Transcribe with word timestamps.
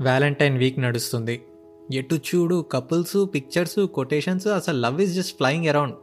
Valentine 0.00 0.58
week 0.58 0.78
నడుస్తుంది. 0.78 1.42
ఎటు 1.92 2.14
చూడు 2.14 2.64
కపుల్స్ 2.72 3.26
పిక్చర్స్ 3.34 3.86
కొటేషన్స్ 3.86 4.46
అసలు 4.46 4.80
love 4.80 5.00
is 5.00 5.14
just 5.14 5.36
flying 5.36 5.66
around 5.66 5.94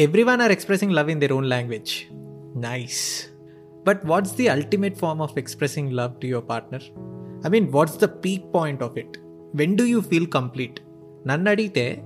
everyone 0.22 0.40
are 0.40 0.52
expressing 0.52 0.92
love 0.92 1.10
in 1.10 1.20
their 1.20 1.36
own 1.36 1.48
language 1.48 2.14
nice 2.58 3.26
but 3.86 4.00
what's 4.04 4.36
the 4.36 4.48
ultimate 4.48 4.96
form 4.98 5.22
of 5.22 5.38
expressing 5.38 5.92
love 5.92 6.12
to 6.12 6.26
your 6.26 6.48
partner 6.48 6.82
I 7.46 7.50
mean 7.50 7.68
what's 7.70 7.98
the 7.98 8.04
peak 8.04 8.54
point 8.54 8.82
of 8.82 8.98
it 8.98 9.18
when 9.54 9.76
do 9.76 9.84
you 9.84 10.00
feel 10.00 10.26
complete 10.26 10.80
నన్ను 11.26 11.50
అడిగితే 11.50 12.02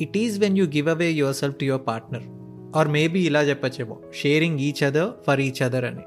it 0.00 0.18
is 0.18 0.38
when 0.38 0.58
you 0.58 0.66
give 0.66 0.88
away 0.88 1.10
yourself 1.34 1.56
to 1.56 1.64
your 1.64 1.86
partner 1.86 2.22
or 2.76 2.88
maybe 2.88 3.26
ఇలా 3.26 3.42
చెప్పచ్చేమో 3.42 3.98
sharing 4.14 4.58
each 4.58 4.84
other 4.84 5.10
for 5.26 5.40
each 5.40 5.62
other 5.62 5.84
అని. 5.84 6.02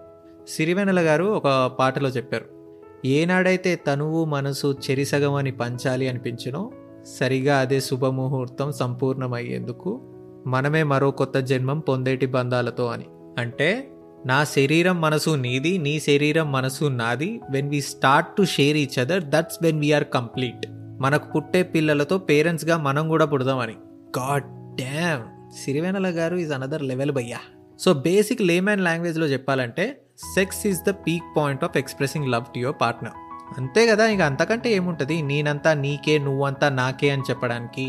సిరివెనల 0.47 0.99
గారు 0.99 1.23
ఒక 1.23 1.71
పాటలో 1.79 2.09
చెప్పారు. 2.09 2.58
ఏనాడైతే 3.05 3.75
తనువు 3.75 4.25
మనసు 4.25 4.77
చెరిసగం 4.89 5.34
అని 5.34 5.52
పంచాలి 5.52 6.09
అనిపించినో 6.09 6.71
సరిగా 7.19 7.60
అదే 7.60 7.79
శుభముహూర్తం 7.79 8.71
సంపూర్ణమయ్యేందుకు 8.71 10.01
మనమే 10.47 10.83
మరో 10.83 11.11
కొత్త 11.11 11.37
జన్మం 11.37 11.79
పొందేటి 11.79 12.25
బంధాలతో 12.25 12.86
అని. 12.86 13.06
అంటే 13.37 13.92
నా 14.25 14.43
శరీరం 14.43 15.01
మనసు 15.01 15.29
నీది 15.29 15.78
నీ 15.78 16.00
శరీరం 16.00 16.51
మనసు 16.51 16.86
నాది 16.86 17.42
when 17.51 17.70
we 17.70 17.82
start 17.82 18.36
to 18.36 18.43
share 18.43 18.78
each 18.78 19.00
other 19.00 19.23
that's 19.23 19.57
when 19.61 19.79
we're 19.79 20.04
complete 20.04 20.68
మనకు 21.00 21.31
పుట్టే 21.31 21.64
పిల్లలతో 21.64 22.18
పేరెంట్స్గా 22.18 22.78
మనం 22.78 23.07
కూడా 23.07 23.25
పుడదామని. 23.25 23.73
గాడ్ 24.20 24.43
డ్యామ్ 24.75 25.54
సిరివేనల 25.64 26.07
గారు 26.07 26.36
ఈజ్ 26.36 26.51
అనదర్ 26.51 26.84
లెవెల్ 26.84 27.11
భయ్యా. 27.11 27.37
సో 27.79 27.93
బేసిక్ 27.93 28.42
లేమ్యాన్ 28.42 28.81
లాంగ్వేజ్లో 28.81 29.25
చెప్పాలంటే 29.25 30.01
sex 30.19 30.68
is 30.68 30.79
the 30.83 30.91
peak 31.07 31.28
point 31.37 31.64
of 31.64 31.78
expressing 31.78 32.28
love 32.28 32.45
to 32.53 32.59
your 32.59 32.78
partner 32.81 33.17
అంతే 33.58 33.88
కదా 33.88 34.05
ఇక 34.08 34.22
అంతకంటే 34.22 34.69
ఏముంటుంది? 34.69 35.22
నేనంతా 35.22 35.73
నీకే 35.73 36.16
నువ్వంతా 36.17 36.69
నాకే 36.69 37.09
అని 37.09 37.23
చెప్పడానికి. 37.30 37.86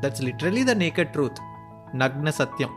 That's 0.00 0.22
literally 0.22 0.64
the 0.64 0.70
naked 0.70 1.08
truth 1.08 1.40
నగ్న 1.94 2.30
సత్యం. 2.30 2.70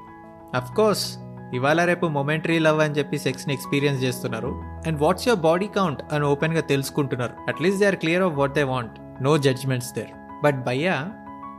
అఫ్ 0.55 0.71
కోర్స్ 0.75 1.05
ఇవాళ 1.53 1.83
రేపు 1.85 2.05
మొమెంటరీ 2.05 2.59
లవ్ 2.59 2.79
అని 2.79 2.95
చెప్పి 2.95 3.17
సెక్స్ని 3.17 3.53
ఎక్స్పీరియన్స్ 3.53 4.03
చేస్తున్నారు. 4.03 4.51
And 4.87 4.99
what's 4.99 5.27
your 5.27 5.41
body 5.41 5.67
count 5.67 6.01
అని 6.13 6.25
ఓపెన్గా 6.25 6.61
తెలుసుకుంటున్నారు. 6.61 7.33
At least 7.47 7.79
they 7.79 7.85
are 7.85 7.95
clear 7.95 8.23
of 8.23 8.35
what 8.35 8.53
they 8.53 8.63
want 8.63 8.95
no 9.23 9.37
judgements 9.37 9.93
there 9.93 10.13
but 10.43 10.55
భయ్యా 10.69 10.97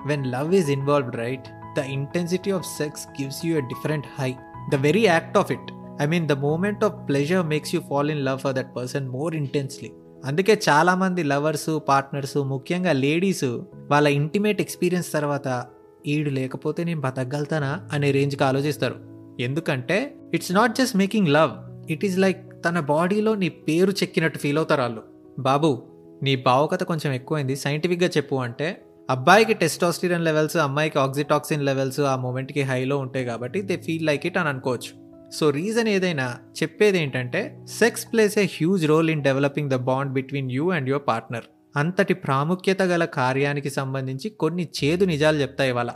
when 0.07 0.27
love 0.27 0.55
is 0.55 0.71
involved 0.71 1.17
right 1.17 1.49
the 1.79 1.85
intensity 1.99 2.51
of 2.51 2.67
sex 2.81 3.05
gives 3.21 3.47
you 3.47 3.53
a 3.57 3.65
different 3.73 4.07
high 4.21 4.31
the 4.69 4.75
very 4.75 5.05
act 5.07 5.37
of 5.37 5.53
it 5.53 5.71
I 6.03 6.07
mean 6.07 6.29
the 6.29 6.33
moment 6.33 6.85
of 6.85 7.09
pleasure 7.09 7.47
makes 7.47 7.75
you 7.75 7.81
fall 7.81 8.11
in 8.11 8.25
love 8.25 8.39
for 8.39 8.55
that 8.55 8.77
person 8.77 9.09
more 9.09 9.35
intensely 9.35 9.93
అందుకే 10.25 10.61
చాలామంది 10.69 11.23
lovers 11.23 11.81
partners 11.89 12.37
ముఖ్యంగా 12.37 12.93
ladies 12.93 13.45
వాళ్ళ 13.91 14.09
intimate 14.09 14.61
experience 14.61 15.13
తర్వాత 15.13 15.67
ఈడు 16.07 16.31
లేకపోతే 16.31 16.85
నేను 16.85 17.01
బతకగలుగుతానా 17.01 17.89
అనే 17.93 18.11
రేంజ్కి 18.11 18.45
ఆలోచిస్తారు. 18.45 18.95
ఎందుకంటే 19.41 20.17
it's 20.35 20.53
not 20.53 20.77
just 20.77 20.97
making 20.97 21.29
love 21.29 21.51
it 21.91 22.05
is 22.05 22.19
like 22.19 22.65
తన 22.65 22.81
బాడీలో 22.81 23.35
నీ 23.35 23.49
పేరు 23.49 23.91
చెక్కినట్టు 23.91 24.39
ఫీల్ 24.39 24.57
అవుతారు 24.57 24.81
వాళ్ళు. 24.81 25.03
బాబు 25.39 25.83
నీ 26.23 26.37
భావకత 26.37 26.83
కొంచెం 26.83 27.13
ఎక్కువైంది 27.13 27.57
సైంటిఫిక్గా 27.57 28.09
చెప్పు 28.17 28.37
అంటే 28.37 28.83
అబ్బాయికి 29.11 29.55
టెస్టోస్టిరన్ 29.55 30.25
లెవెల్స్ 30.25 30.57
అమ్మాయికి 30.57 30.99
ఆక్సిటాక్సిన్ 30.99 31.65
లెవెల్స్ 31.65 32.01
ఆ 32.01 32.17
మూమెంట్కి 32.17 32.63
హైలో 32.63 32.99
ఉంటాయి 32.99 33.25
కాబట్టి 33.25 33.63
దే 33.63 33.77
ఫీల్ 33.77 34.07
లైక్ 34.07 34.27
ఇట్ 34.27 34.39
అని 34.39 34.49
అనుకోవచ్చు. 34.49 35.06
సో 35.33 35.51
రీజన్ 35.51 35.89
ఏదైనా 35.89 36.39
చెప్పేది 36.63 36.99
ఏంటంటే 36.99 37.57
sex 37.79 38.13
plays 38.13 38.39
a 38.39 38.45
huge 38.45 38.87
role 38.87 39.11
in 39.11 39.23
developing 39.23 39.71
the 39.71 39.75
bond 39.75 40.13
between 40.13 40.53
you 40.53 40.71
and 40.71 40.89
your 40.89 41.03
partner 41.09 41.45
అంతటి 41.77 42.15
ప్రాముఖ్యత 42.15 42.83
గల 42.83 43.05
కార్యానికి 43.05 43.71
సంబంధించి 43.71 44.31
కొన్ని 44.31 44.69
చేదు 44.85 45.05
నిజాలు 45.05 45.37
చెప్తాయి 45.37 45.71
ఇవాళ. 45.71 45.91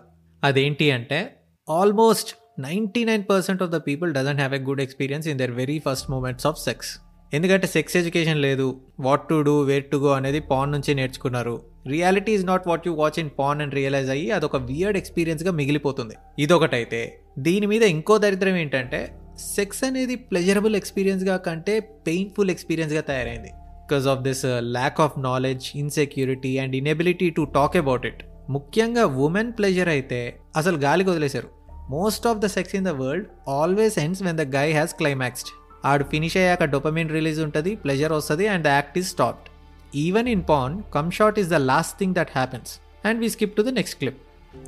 అదేంటి 0.44 0.90
అంటే 0.90 1.36
almost 1.68 2.36
ninety 2.58 3.04
nine 3.04 3.24
percent 3.30 3.62
of 3.62 3.70
the 3.70 3.74
people 3.74 4.14
doesn't 4.14 4.40
have 4.40 4.54
a 4.54 4.58
good 4.58 4.80
experience 4.80 5.28
in 5.28 5.38
their 5.38 5.50
very 5.50 5.82
first 5.86 6.10
moments 6.10 6.46
of 6.46 6.58
sex 6.58 6.98
ఎందుకంటే 7.32 7.66
సెక్స్ 7.66 7.96
ఎడ్యుకేషన్ 7.96 8.40
లేదు. 8.42 8.80
What 9.00 9.28
to 9.28 9.40
do 9.40 9.60
where 9.60 9.84
to 9.84 9.96
go 9.96 10.08
అనేది 10.08 10.40
పాన్ 10.40 10.72
నుంచి 10.72 10.94
నేర్చుకున్నారు. 10.94 11.62
Reality 11.86 12.32
is 12.32 12.46
not 12.46 12.68
what 12.68 12.88
you 12.88 12.92
watch 12.92 13.18
in 13.18 13.30
porn 13.38 13.60
and 13.60 13.74
realize 13.74 14.10
అయ్యి 14.10 14.30
అదొక 14.30 14.56
weird 14.56 14.98
ఎక్స్పీరియన్స్గా 14.98 15.52
మిగిలిపోతుంది. 15.52 16.14
ఇదొకటైతే. 16.38 17.20
దీని 17.38 17.66
మీద 17.66 17.82
ఇంకో 17.82 18.18
దరిద్రం 18.18 18.56
ఏంటంటే 18.56 19.19
సెక్స్ 19.56 19.80
అనేది 19.88 20.14
ప్లెజరబుల్ 20.30 20.76
ఎక్స్పీరియన్స్గా 20.80 21.36
కంటే 21.46 21.74
పెయిన్ఫుల్ 22.08 22.52
ఎక్స్పీరియన్స్గా 22.54 23.02
తయారైంది. 23.10 23.50
Because 23.84 24.06
of 24.12 24.22
this 24.26 24.44
lack 24.76 25.00
of 25.06 25.16
knowledge 25.28 25.66
insecurity 25.82 26.52
and 26.64 26.74
inability 26.80 27.30
to 27.38 27.44
talk 27.56 27.78
about 27.82 28.04
it 28.10 28.20
ముఖ్యంగా 28.56 29.04
ఉమెన్ 29.26 29.52
ప్లెజర్ 29.58 29.90
అయితే 29.96 30.20
అసలు 30.60 30.76
గాలికి 30.86 31.10
వదిలేశారు. 31.10 31.48
Most 31.96 32.26
of 32.30 32.40
the 32.44 32.46
sex 32.56 32.74
in 32.78 32.86
the 32.88 32.92
world 33.00 33.26
always 33.60 33.96
ends 34.04 34.22
when 34.26 34.38
the 34.40 34.44
guy 34.56 34.68
has 34.72 34.94
climaxed 35.00 35.50
ఆడు 35.90 36.04
finish 36.12 36.36
అయ్యాక 36.36 36.64
dopamine 36.74 37.10
release 37.16 37.40
ఉంటుంది 37.46 37.72
pleasure 37.84 38.12
వస్తుంది 38.18 38.46
and 38.54 38.64
the 38.68 38.72
act 38.78 38.98
is 38.98 39.10
stopped 39.14 39.48
even 40.04 40.28
in 40.34 40.44
porn 40.50 40.74
cum 40.96 41.10
shot 41.18 41.38
is 41.42 41.48
the 41.48 41.60
last 41.70 41.94
thing 42.00 42.14
that 42.18 42.32
happens 42.38 42.72
and 43.08 43.20
we 43.22 43.28
skip 43.28 43.56
to 43.58 43.62
the 43.62 43.72
next 43.78 43.98
clip 44.00 44.20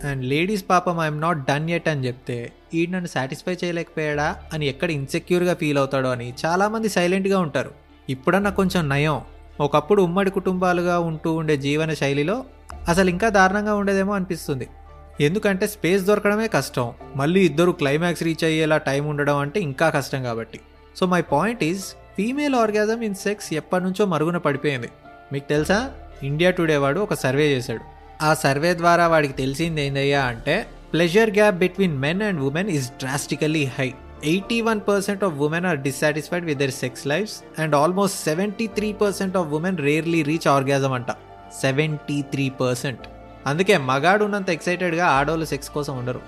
and 0.04 0.25
ladies 0.25 0.65
పాపం 0.70 1.00
I'm 1.00 1.20
not 1.20 1.38
done 1.38 1.70
yet 1.70 1.88
అని 1.88 2.06
చెప్తే 2.06 2.53
ఈ 2.75 2.87
నన్ను 2.87 3.06
satisfy 3.06 3.56
చేయలేకపోయాడా 3.65 4.37
అని 4.53 4.66
ఎక్కడ 4.66 4.91
ఇన్సెక్యూర్గా 4.91 5.54
feel 5.54 5.78
అవుతాడో 5.78 6.09
అని 6.09 6.34
చాలామంది 6.47 6.88
సైలెంట్గా 6.88 7.38
ఉంటారు. 7.38 7.70
ఇప్పుడన్నా 8.09 8.50
కొంచెం 8.50 8.88
నయం. 8.88 9.20
ఒకప్పుడు 9.60 10.03
ఉమ్మడి 10.03 10.31
కుటుంబాలుగా 10.31 10.98
ఉంటూ 10.98 11.34
ఉండే 11.34 11.56
జీవన 11.56 11.94
శైలిలో 11.94 12.44
అసలు 12.88 13.10
ఇంకా 13.10 13.28
దారుణంగా 13.28 13.75
ఉండేదేమో 13.75 14.15
అనిపిస్తుంది. 14.15 14.69
ఎందుకంటే 15.20 15.66
స్పేస్ 15.66 16.04
దొరకడమే 16.04 16.49
కష్టం. 16.49 16.93
మళ్ళీ 17.16 17.44
ఇద్దరు 17.44 17.72
క్లైమాక్స్ 17.72 18.22
రీచ్ 18.22 18.44
అయ్యేలా 18.44 18.78
టైం 18.78 19.06
ఉండడం 19.06 19.37
అంటే 19.37 19.60
ఇంకా 19.60 19.91
కష్టం 19.91 20.22
కాబట్టి. 20.22 20.60
So 20.97 21.06
my 21.06 21.22
point 21.22 21.64
is 21.64 21.84
female 21.84 22.54
orgasm 22.54 23.03
in 23.03 23.14
sex 23.14 23.54
ఎప్పటి 23.54 23.84
నుంచో 23.84 24.06
మరుగున 24.06 24.37
పడిపోయింది. 24.37 24.88
మీకు 25.32 25.49
తెలుసా? 25.49 25.91
ఇండియా 26.22 26.50
టుడే 26.50 26.76
వాడు 26.76 27.00
ఒక 27.00 27.14
సర్వే 27.14 27.56
చేశాడు. 27.56 27.92
ఆ 28.28 28.31
సర్వే 28.44 28.71
ద్వారా 28.81 29.05
వాడికి 29.12 29.34
తెలిసింది 29.43 29.81
ఏందయ్యా 29.87 30.22
అంటే 30.33 30.55
pleasure 30.93 31.31
gap 31.38 31.56
between 31.65 31.97
men 32.05 32.22
and 32.28 32.41
women 32.49 32.71
is 32.77 32.88
drastically 33.03 33.65
high 33.77 33.88
eighty 34.33 34.59
one 34.66 34.81
percent 34.88 35.22
of 35.28 35.38
women 35.47 35.66
are 35.71 35.81
dissatisfied 35.87 36.44
with 36.50 36.61
their 36.62 36.75
sex 36.82 37.05
lives 37.12 37.37
and 37.62 37.75
almost 37.82 38.19
seventy 38.28 38.66
three 38.77 38.91
percent 39.03 39.38
of 39.41 39.55
women 39.59 39.81
rarely 39.88 40.21
reach 40.31 40.49
orgasm 40.56 40.93
అంట. 40.99 41.11
Seventy 41.62 42.19
three 42.34 42.47
percent 42.61 43.05
అందుకే 43.50 43.77
మగాడు 43.91 44.22
ఉన్నంత 44.28 44.50
ఎక్సైటెడ్గా 44.56 45.06
ఆడవాళ్ళు 45.16 45.47
sex 45.53 45.71
కోసం 45.77 45.94
ఉండరు. 46.00 46.22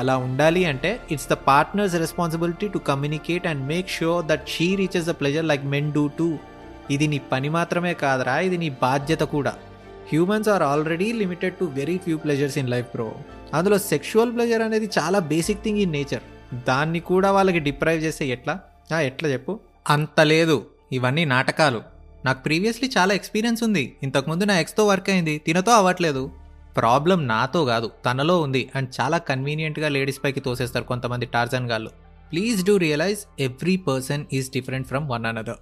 అలా 0.00 0.14
ఉండాలి 0.26 0.62
అంటే 0.70 0.90
it's 1.14 1.28
the 1.32 1.36
partner's 1.50 1.94
responsibility 2.04 2.66
to 2.74 2.78
communicate 2.90 3.46
and 3.50 3.62
make 3.72 3.90
sure 3.98 4.24
that 4.30 4.46
she 4.54 4.68
reaches 4.80 5.08
the 5.10 5.14
pleasure 5.20 5.46
like 5.50 5.64
men 5.74 5.92
do 5.96 6.04
too 6.18 6.28
ఇది 6.94 7.06
నీ 7.12 7.18
పని 7.32 7.48
మాత్రమే 7.58 7.92
కాదరా 8.02 8.34
ఇది 8.48 8.58
నీ 8.64 8.68
బాధ్యత 8.86 9.22
కూడా. 9.36 9.52
Humans 10.08 10.48
are 10.48 10.62
already 10.62 11.12
limited 11.12 11.54
to 11.54 11.64
very 11.64 11.98
few 11.98 12.18
pleasures 12.18 12.58
in 12.58 12.68
life 12.68 12.86
bro 12.86 13.14
అందులో 13.54 13.78
సెక్షువల్ 13.78 14.34
ప్లెజర్ 14.34 14.62
అనేది 14.62 14.90
చాలా 14.98 15.18
బేసిక్ 15.18 15.62
థింగ్ 15.62 15.78
ఇన్ 15.78 15.92
నేచర్ 15.92 16.54
దాన్ని 16.68 17.00
కూడా 17.00 17.32
వాళ్ళకి 17.32 17.58
డిప్రైవ్ 17.58 18.04
చేస్తే 18.04 18.28
ఎట్లా? 18.28 18.60
ఎట్లా 19.00 19.28
చెప్పు? 19.28 19.60
అంత 19.88 20.20
లేదు. 20.20 20.66
ఇవన్నీ 20.92 21.24
నాటకాలు. 21.24 21.82
నాకు 22.24 22.42
ప్రీవియస్లీ 22.42 22.90
చాలా 22.98 23.14
ఎక్స్పీరియన్స్ 23.14 23.62
ఉంది. 23.62 23.96
ఇంతకుముందు 24.02 24.44
నా 24.44 24.60
ఎక్స్తో 24.60 24.86
వర్క్ 24.86 25.10
అయింది. 25.10 25.38
తినతో 25.38 25.72
అవ్వట్లేదు. 25.72 26.30
ప్రాబ్లం 26.76 27.26
నాతో 27.26 27.64
కాదు. 27.64 27.90
తనలో 28.06 28.40
ఉంది. 28.40 28.70
అండ్ 28.74 28.88
చాలా 29.00 29.18
కన్వీనియంట్గా 29.18 29.88
లేడీస్ 29.88 30.24
పైకి 30.24 30.40
తోసేస్తారు 30.40 30.84
కొంతమంది 30.84 31.26
టార్జన్ 31.26 31.70
గాళ్ళు. 31.70 31.90
Please 32.32 32.64
do 32.64 32.76
realise 32.76 33.42
every 33.42 33.76
person 33.76 34.24
is 34.32 34.50
different 34.50 34.88
from 34.88 35.08
one 35.08 35.26
another 35.26 35.56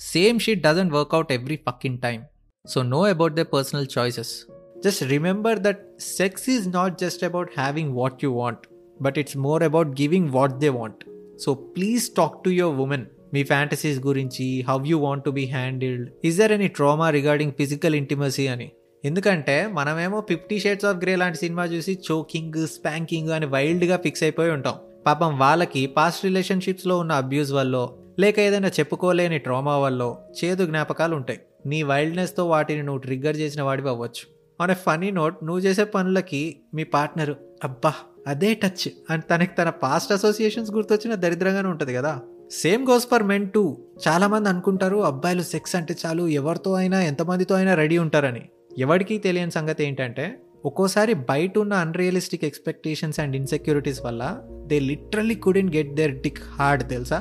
same 0.00 0.40
shit 0.40 0.62
doesn't 0.62 0.92
work out 0.92 1.32
every 1.32 1.56
fucking 1.56 1.98
time 1.98 2.22
so 2.64 2.82
know 2.82 3.02
about 3.02 3.34
the 3.34 3.40
personal 3.40 3.86
choices 3.98 4.46
just 4.84 5.02
remember 5.04 5.58
that 5.58 6.00
sex 6.00 6.50
is 6.50 6.68
not 6.68 7.00
just 7.00 7.24
about 7.24 7.50
having 7.58 7.92
what 7.94 8.24
you 8.24 8.30
want 8.32 8.64
but 9.02 9.18
it's 9.18 9.36
more 9.36 9.62
about 9.62 9.88
giving 10.00 10.28
what 10.28 10.58
they 10.58 10.68
want 10.68 11.04
so 11.40 11.54
please 11.54 12.10
talk 12.16 12.44
to 12.44 12.50
your 12.50 12.76
women 12.76 13.06
me 13.34 13.44
fantasies 13.44 14.00
గురించి 14.00 14.64
how 14.68 14.84
you 14.86 14.98
want 14.98 15.24
to 15.24 15.30
be 15.30 15.44
handled 15.46 16.10
is 16.24 16.38
there 16.38 16.52
any 16.52 16.68
trauma 16.68 17.10
regarding 17.10 17.52
physical 17.52 17.94
intimacy 17.94 18.46
అని? 18.46 18.68
ఎందుకంటే 19.04 19.66
మనమేమో 19.72 20.20
fifty 20.28 20.58
shades 20.58 20.84
of 20.84 20.96
grey 20.96 21.16
లాంటి 21.16 21.38
cinema 21.38 21.64
చూసి 21.64 21.98
choking 22.12 22.66
spanking 22.66 23.28
అని 23.28 23.46
వైల్డ్గా 23.46 23.96
fix 23.96 24.22
అయిపోయి 24.22 24.50
ఉంటాం. 24.50 24.76
పాపం 25.06 25.38
వాళ్ళకి 25.38 25.86
పాస్ట్ 25.86 26.24
రిలేషన్షిప్స్లో 26.24 26.98
ఉన్న 26.98 27.12
అబ్యూస్ 27.12 27.52
వల్ల 27.52 27.88
లేక 28.18 28.40
ఏదైనా 28.40 28.68
చెప్పుకోలేని 28.68 29.38
ట్రామా 29.38 29.78
వల్ల 29.78 30.14
చేదు 30.44 30.66
జ్ఞాపకాలు 30.66 31.16
ఉంటాయి. 31.16 31.40
నీ 31.66 31.82
వైల్డ్నెస్తో 31.82 32.48
వాటిని 32.48 32.82
నువ్వు 32.82 33.00
ట్రిగ్గర్ 33.00 33.36
చేసిన 33.36 33.62
వాడివి 33.62 33.88
అవ్వచ్చు. 33.88 34.38
ఆన్ 34.62 34.70
ఎ 34.70 34.74
ఫనీ 34.74 35.10
నోట్ 35.10 35.44
నువ్వు 35.44 35.62
చేసే 35.62 35.84
పనులకి 35.84 36.56
మీ 36.74 36.84
పార్ట్నర్ 36.84 37.30
అబ్బా 37.64 37.92
అదే 38.26 38.54
టచ్ 38.54 38.88
అండ్ 39.10 39.24
తనకి 39.30 39.54
తన 39.54 39.70
పాస్ట్ 39.70 40.12
అసోసియేషన్స్ 40.12 40.70
గుర్తొచ్చిన 40.70 41.14
దరిద్రంగానే 41.14 41.68
ఉంటుంది 41.68 41.94
కదా. 41.94 42.20
Same 42.50 42.86
goes 42.90 43.08
for 43.08 43.22
men 43.22 43.50
too 43.50 43.78
చాలా 44.08 44.26
మంది 44.26 44.48
అనుకుంటారు 44.48 44.96
అబ్బాయిలు 44.96 45.42
సెక్స్ 45.42 45.76
అంటే 45.76 45.96
చాలు 46.06 46.28
ఎవరితో 46.28 46.72
అయినా 46.72 47.02
ఎంతమందితో 47.02 47.54
అయినా 47.54 47.74
రెడీ 47.74 47.98
ఉంటారని. 47.98 48.48
ఎవరికి 48.78 49.18
తెలియని 49.18 49.50
సంగతి 49.50 49.84
ఏంటంటే 49.84 50.38
ఒక్కోసారి 50.64 51.14
బయట 51.14 51.58
ఉన్న 51.58 51.74
అన్రియలిస్టిక్ 51.74 52.44
ఎక్స్పెక్టేషన్స్ 52.44 53.20
అండ్ 53.20 53.36
ఇన్సెక్యూరిటీస్ 53.36 54.04
వల్ల 54.04 54.38
they 54.66 54.80
literally 54.80 55.34
couldn't 55.34 55.76
get 55.76 55.94
their 55.94 56.20
dick 56.20 56.38
hard 56.58 56.88
తెలుసా? 56.88 57.16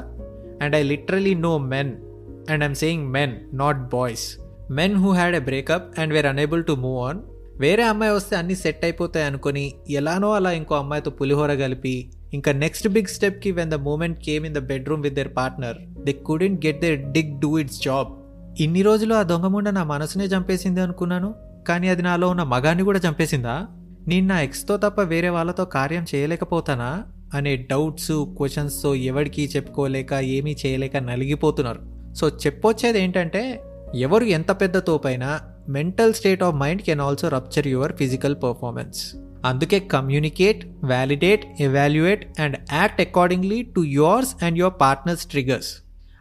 And 0.61 0.75
I 0.75 0.83
literally 0.83 1.33
know 1.33 1.57
men 1.57 2.06
and 2.49 2.63
I'm 2.63 2.75
saying 2.75 3.07
men 3.07 3.35
not 3.53 3.77
boys 3.77 4.37
men 4.71 4.95
who 4.95 5.11
had 5.11 5.35
a 5.35 5.39
breakup 5.39 5.99
and 5.99 6.13
were 6.13 6.25
unable 6.25 6.63
to 6.63 6.73
move 6.73 7.09
on 7.09 7.19
వేరే 7.59 7.83
అమ్మాయి 7.83 8.11
వస్తే 8.11 8.35
అన్నీ 8.35 8.55
set 8.55 8.85
అయిపోతాయి 8.85 9.25
అనుకుని 9.25 9.73
ఎలానో 9.89 10.31
అలా 10.33 10.51
ఇంకో 10.51 10.75
అమ్మాయితో 10.75 11.11
పులిహోర 11.11 11.55
కలిపి 11.55 12.11
ఇంకా 12.33 12.51
next 12.51 12.87
big 12.87 13.05
స్టెప్కి 13.05 13.51
when 13.51 13.71
the 13.71 13.73
moment 13.73 14.19
came 14.19 14.45
in 14.45 14.55
the 14.55 14.57
bedroom 14.57 15.03
with 15.03 15.15
their 15.15 15.29
partner 15.37 15.75
they 16.03 16.11
couldn't 16.11 16.65
get 16.65 16.81
their 16.81 17.11
dick 17.11 17.39
do 17.39 17.59
its 17.59 17.81
job 17.81 18.07
ఇన్ని 18.61 18.81
రోజులు 18.81 19.13
ఆ 19.13 19.23
దొంగముండ 19.23 19.69
నా 19.69 19.83
మనసునే 19.83 20.25
చంపేసింది 20.25 20.81
అనుకున్నాను 20.81 21.35
కానీ 21.67 21.87
అది 21.87 22.01
నాలో 22.01 22.29
ఉన్న 22.29 22.43
మగాన్ని 22.43 22.83
కూడా 22.83 22.99
చంపేసిందా? 22.99 23.67
నేను 24.07 24.27
నా 24.27 24.41
ఎక్స్తో 24.41 24.77
తప్ప 24.77 25.01
వేరే 25.01 25.29
వాళ్ళతో 25.29 25.65
కార్యం 25.65 26.05
చేయలేకపోతానా? 26.15 27.03
అనే 27.33 27.55
డౌట్స్ 27.55 28.11
క్వశ్చన్స్తో 28.11 28.95
ఎవరికి 28.95 29.51
చెప్పుకోలేక 29.55 30.13
ఏమీ 30.13 30.55
చేయలేక 30.65 30.97
నలిగిపోతున్నారు. 30.97 31.96
సో 32.17 32.29
చెప్పొచ్చేది 32.29 32.99
ఏంటంటే 32.99 33.61
ఎవరు 33.95 34.23
ఎంత 34.23 34.51
పెద్ద 34.51 34.77
తోపైనా 34.77 35.39
mental 35.69 36.13
state 36.13 36.43
of 36.43 36.55
mind 36.55 36.81
can 36.81 37.01
also 37.01 37.27
rupture 37.27 37.67
your 37.67 37.93
physical 37.93 38.35
performance. 38.43 39.15
అందుకే 39.45 39.79
communicate 39.79 40.65
validate 40.83 41.61
evaluate 41.61 42.41
and 42.41 42.57
act 42.73 43.01
accordingly 43.01 43.63
to 43.75 43.81
yours 43.81 44.43
and 44.43 44.57
your 44.57 44.73
partner's 44.81 45.25
triggers. 45.25 45.71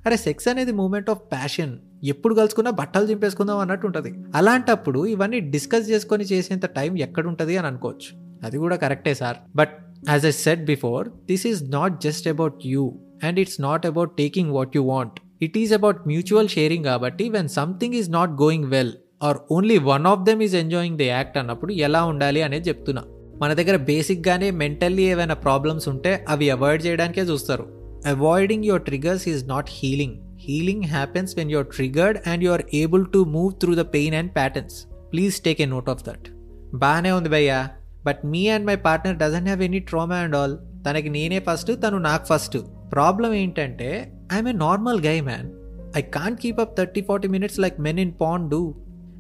అరే 0.06 0.16
సెక్స్ 0.16 0.48
అనేది 0.48 0.72
మూమెంట్ 0.72 1.10
ఆఫ్ 1.10 1.18
ప్యాషన్. 1.32 1.78
ఎప్పుడు 2.04 2.34
కలుసుకున్నా 2.34 2.70
బట్టలు 2.70 3.06
చింపేసుకుందాం 3.06 3.58
అన్నట్టు 3.58 3.86
ఉంటుంది. 3.86 4.14
అలాంటప్పుడు 4.34 5.06
ఇవన్నీ 5.06 5.40
డిస్కస్ 5.40 5.90
చేసుకొని 5.90 6.24
చేసేంత 6.24 6.66
టైం 6.66 6.98
ఎక్కడుంటుంది 6.98 7.56
అని 7.56 7.66
అనుకోవచ్చు. 7.66 8.10
అది 8.46 8.58
కూడా 8.58 8.76
కరెక్టే 8.76 9.14
sir. 9.14 9.36
But 9.56 9.70
as 10.08 10.26
I 10.26 10.30
said 10.30 10.64
before 10.64 11.08
this 11.08 11.46
is 11.46 11.70
not 11.70 12.00
just 12.00 12.28
about 12.28 12.54
you 12.64 12.98
and 13.24 13.40
it's 13.40 13.60
not 13.60 13.86
about 13.86 14.10
taking 14.10 14.50
what 14.50 14.76
you 14.76 14.82
want. 14.82 15.20
It 15.40 15.58
is 15.58 15.72
about 15.72 16.06
mutual 16.06 16.48
sharing 16.48 16.84
కాబట్టి 16.84 17.28
when 17.28 17.48
something 17.48 17.94
is 17.94 18.10
not 18.10 18.30
going 18.30 18.64
well 18.64 18.92
or 19.22 19.38
only 19.50 19.78
one 19.78 20.06
of 20.06 20.22
them 20.22 20.42
is 20.42 20.56
enjoying 20.56 20.98
the 20.98 21.06
act 21.06 21.38
అన్నప్పుడు 21.38 21.72
ఎలా 21.72 22.04
ఉండాలి 22.04 22.42
అనేది 22.42 22.68
చెప్తున్నా. 22.68 23.02
మన 23.40 23.52
దగ్గర 23.52 23.76
బేసిక్గానే 23.76 24.50
mentally 24.50 25.02
ఏవైనా 25.02 25.34
problems 25.34 25.88
ఉంటే 25.88 26.24
అవి 26.28 26.50
అవాయిడ్ 26.50 26.86
చేయడానికే 26.86 27.20
చూస్తారు. 27.20 27.64
Avoiding 28.06 28.64
your 28.64 28.82
triggers 28.82 29.28
is 29.28 29.48
not 29.48 29.70
healing 29.70 30.16
healing 30.40 30.84
happens 30.84 31.36
when 31.36 31.50
you're 31.50 31.66
triggered 31.66 32.18
and 32.28 32.44
you 32.44 32.50
are 32.50 32.62
able 32.74 33.06
to 33.12 33.18
move 33.18 33.52
through 33.60 33.74
the 33.74 33.84
pain 33.94 34.14
and 34.14 34.30
patterns 34.30 34.86
please 35.12 35.40
take 35.40 35.60
a 35.60 35.64
note 35.64 35.88
of 35.88 36.04
that 36.04 36.28
బాగానే 36.74 37.12
ఉంది 37.12 37.28
భయ్యా. 37.28 37.68
But 38.06 38.26
me 38.26 38.48
and 38.48 38.66
my 38.66 38.76
partner 38.76 39.16
doesn't 39.16 39.44
have 39.44 39.62
any 39.62 39.78
trauma 39.78 40.16
and 40.16 40.36
all 40.36 40.56
తనకి 40.86 41.08
నేనే 41.08 41.38
first 41.38 41.70
తను 41.86 41.98
నాకు 41.98 42.24
first 42.24 42.56
problem 42.92 43.32
ఏంటంటే 43.32 44.12
I'm 44.32 44.48
a 44.48 44.52
normal 44.52 45.00
guy 45.00 45.20
man 45.20 45.48
I 45.96 46.02
can't 46.02 46.40
keep 46.40 46.60
up 46.60 46.76
thirty 46.76 47.00
forty 47.00 47.28
minutes 47.28 47.58
like 47.60 47.80
men 47.80 47.98
in 47.98 48.12
porn 48.20 48.50
do 48.50 48.74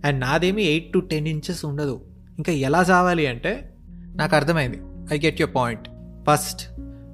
and 0.04 0.20
నాదేమి 0.20 0.62
eight 0.62 0.92
to 0.92 0.98
ten 0.98 1.28
inches 1.28 1.64
ఉండదు. 1.64 2.00
ఇంకా 2.38 2.52
ఎలా 2.52 2.80
చావాలి 2.90 3.26
అంటే 3.26 3.52
నాకు 4.14 4.36
అర్థమైంది. 4.36 4.80
I 5.14 5.18
get 5.18 5.40
your 5.40 5.54
point 5.54 5.88
first 6.30 6.62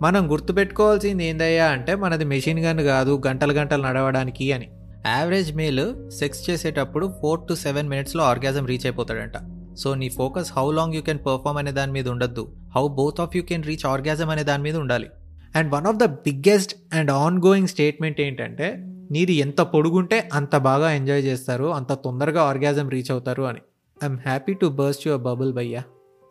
మనం 0.02 0.30
గుర్తుపెట్టుకోవాల్సింది 0.30 1.24
ఏందయ్యా 1.24 1.66
అంటే 1.66 1.94
మనది 1.94 2.24
మెషిన్ 2.24 2.58
గన్ 2.58 2.80
కాదు 2.80 3.22
గంటలు 3.26 3.52
గంటలు 3.52 3.82
నడవడానికి 3.82 4.52
అని. 4.52 4.68
యావరేజ్ 5.06 5.56
మేల్ 5.56 6.10
సెక్స్ 6.10 6.50
చేసేటప్పుడు 6.50 7.14
ఫోర్ 7.20 7.40
టు 7.48 7.54
సెవెన్ 7.54 7.88
మినిట్స్లో 7.88 8.24
ఆర్గాజం 8.24 8.66
రీచ్ 8.66 8.86
అయిపోతాడంట. 8.86 9.38
సో 9.76 9.94
నీ 9.94 10.08
focus 10.08 10.52
how 10.52 10.72
long 10.72 10.94
you 10.94 11.02
can 11.02 11.18
perform 11.18 11.58
అనే 11.58 11.72
దాని 11.72 11.92
మీద 11.92 12.08
ఉండద్దు. 12.08 12.52
How 12.74 12.88
both 12.88 13.20
of 13.20 13.36
you 13.36 13.42
can 13.42 13.62
reach 13.62 13.86
orgasm 13.86 14.28
అనే 14.28 14.44
దాని 14.44 14.62
మీద 14.62 14.76
ఉండాలి. 14.76 15.06
And 15.54 15.74
one 15.74 15.86
of 15.86 15.96
the 15.96 16.04
biggest 16.04 16.74
and 16.94 17.10
ongoing 17.46 17.68
statement 17.68 18.20
ఏంటంటే 18.20 18.68
నీది 19.10 19.34
ఎంత 19.34 19.60
పొడుగుంటే 19.60 20.28
అంత 20.32 20.56
బాగా 20.56 20.92
ఎంజాయ్ 20.92 21.22
చేస్తారు 21.22 21.64
అంత 21.64 21.92
తొందరగా 21.92 22.42
ఆర్గాజం 22.42 22.88
రీచ్ 22.88 23.10
అవుతారు 23.10 23.42
అని. 23.42 23.60
I'm 24.04 24.18
happy 24.18 24.54
to 24.54 24.66
burst 24.66 25.08
your 25.08 25.22
bubble 25.22 25.52
భయ్యా. 25.52 25.82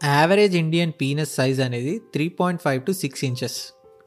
యావరేజ్ 0.04 0.56
ఇండియన్ 0.56 0.92
పీనస్ 1.02 1.36
సైజ్ 1.36 1.62
అనేది 1.62 2.02
three 2.14 2.30
point 2.30 2.62
five 2.62 2.82
to 2.84 2.92
six 2.92 3.26
inches 3.26 3.60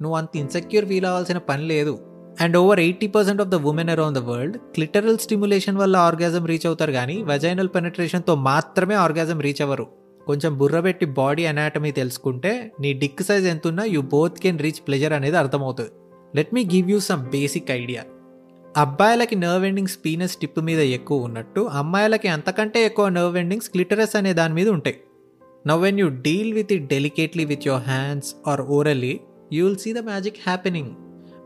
నువ్వు 0.03 0.17
అంత 0.17 0.37
ఇన్సెక్యూర్ 0.37 0.85
ఫీల్ 0.85 1.07
అవ్వాల్సిన 1.07 1.39
పని 1.39 1.65
లేదు. 1.65 1.95
And 2.41 2.57
over 2.57 2.81
eighty 2.81 3.07
percent 3.07 3.41
of 3.41 3.49
the 3.49 3.55
women 3.55 3.91
around 3.91 4.19
the 4.19 4.23
world 4.23 4.57
clitoral 4.75 5.19
stimulation 5.19 5.77
వల్ల 5.77 5.97
ఆర్గాజం 5.97 6.47
రీచ్ 6.47 6.67
అవుతారు 6.67 6.93
కానీ 6.93 7.23
వెజైనల్ 7.23 7.69
పెనట్రేషన్తో 7.75 8.35
మాత్రమే 8.35 8.95
ఆర్గాజం 8.95 9.41
రీచ్ 9.41 9.63
అవ్వరు. 9.63 9.87
కొంచెం 10.27 10.59
బుర్రబెట్టి 10.59 11.07
బాడీ 11.07 11.47
అనాటమీ 11.47 11.91
తెలుసుకుంటే 11.91 12.73
నీ 12.81 12.93
డిక్ 12.93 13.23
సైజ్ 13.23 13.47
ఎంతున్నా 13.47 13.85
you 13.85 14.01
both 14.01 14.39
can 14.39 14.59
reach 14.59 14.81
pleasure 14.87 15.13
అనేది 15.13 15.37
అర్థమవుతుంది. 15.37 15.91
Let 16.37 16.55
me 16.55 16.65
give 16.65 16.91
you 16.91 17.01
some 17.01 17.23
basic 17.31 17.71
idea 17.71 18.05
అబ్బాయిలకి 18.77 19.37
నర్వ్ 19.37 19.67
ఎండింగ్స్ 19.67 19.99
పీనస్ 20.07 20.37
టిప్ 20.37 20.61
మీద 20.61 20.81
ఎక్కువ 20.81 21.23
ఉన్నట్టు 21.23 21.61
అమ్మాయిలకి 21.61 22.29
అంతకంటే 22.29 22.85
ఎక్కువ 22.85 23.09
నర్వ్ 23.09 23.39
ఎండింగ్స్ 23.39 23.71
క్లిటరస్ 23.71 24.17
అనే 24.17 24.33
దాని 24.33 24.55
మీద 24.55 24.69
ఉంటాయి. 24.69 24.97
Now 25.67 25.83
when 25.83 26.01
you 26.01 26.09
deal 26.09 26.53
with 26.53 26.73
it 26.73 26.87
delicately 26.87 27.45
with 27.45 27.67
your 27.67 27.83
hands 27.83 28.35
or 28.47 28.61
orally 28.61 29.21
you 29.53 29.67
will 29.67 29.77
see 29.77 29.93
the 29.93 29.99
magic 29.99 30.37
happening 30.47 30.91